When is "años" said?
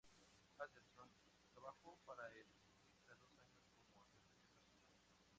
3.45-3.69